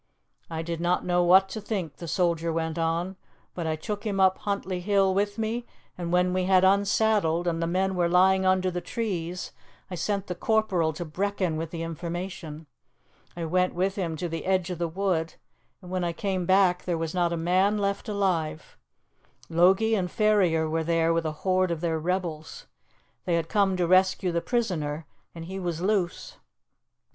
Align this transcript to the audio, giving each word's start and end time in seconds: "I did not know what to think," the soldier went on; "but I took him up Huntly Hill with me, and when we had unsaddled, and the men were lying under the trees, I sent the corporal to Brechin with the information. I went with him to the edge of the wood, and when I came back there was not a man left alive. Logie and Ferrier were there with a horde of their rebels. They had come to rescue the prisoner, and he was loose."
"I 0.49 0.63
did 0.63 0.81
not 0.81 1.05
know 1.05 1.23
what 1.23 1.47
to 1.49 1.61
think," 1.61 1.97
the 1.97 2.07
soldier 2.07 2.51
went 2.51 2.79
on; 2.79 3.17
"but 3.53 3.67
I 3.67 3.75
took 3.75 4.03
him 4.03 4.19
up 4.19 4.39
Huntly 4.39 4.79
Hill 4.79 5.13
with 5.13 5.37
me, 5.37 5.63
and 5.95 6.11
when 6.11 6.33
we 6.33 6.45
had 6.45 6.63
unsaddled, 6.63 7.45
and 7.45 7.61
the 7.61 7.67
men 7.67 7.93
were 7.95 8.09
lying 8.09 8.43
under 8.43 8.71
the 8.71 8.81
trees, 8.81 9.51
I 9.91 9.93
sent 9.93 10.25
the 10.25 10.33
corporal 10.33 10.91
to 10.93 11.05
Brechin 11.05 11.55
with 11.55 11.69
the 11.69 11.83
information. 11.83 12.65
I 13.37 13.45
went 13.45 13.75
with 13.75 13.93
him 13.95 14.15
to 14.15 14.27
the 14.27 14.45
edge 14.45 14.71
of 14.71 14.79
the 14.79 14.87
wood, 14.87 15.35
and 15.83 15.91
when 15.91 16.03
I 16.03 16.13
came 16.13 16.47
back 16.47 16.85
there 16.85 16.97
was 16.97 17.13
not 17.13 17.31
a 17.31 17.37
man 17.37 17.77
left 17.77 18.09
alive. 18.09 18.79
Logie 19.51 19.93
and 19.93 20.09
Ferrier 20.09 20.67
were 20.67 20.83
there 20.83 21.13
with 21.13 21.27
a 21.27 21.31
horde 21.45 21.69
of 21.69 21.79
their 21.81 21.99
rebels. 21.99 22.65
They 23.25 23.35
had 23.35 23.49
come 23.49 23.77
to 23.77 23.85
rescue 23.85 24.31
the 24.31 24.41
prisoner, 24.41 25.05
and 25.35 25.45
he 25.45 25.59
was 25.59 25.79
loose." 25.79 26.37